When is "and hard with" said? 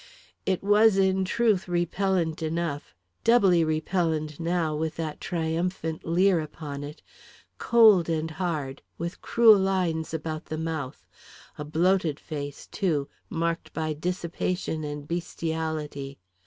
8.09-9.21